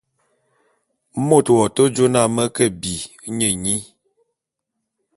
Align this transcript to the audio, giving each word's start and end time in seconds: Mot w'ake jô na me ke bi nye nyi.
Mot 1.27 1.45
w'ake 1.55 1.83
jô 1.95 2.05
na 2.13 2.21
me 2.35 2.43
ke 2.55 2.65
bi 2.81 2.93
nye 3.37 3.49
nyi. 3.63 3.75